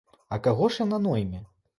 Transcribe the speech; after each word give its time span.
А 0.35 0.39
каго 0.47 0.69
ж 0.75 0.81
яна 0.85 0.99
нойме? 1.05 1.43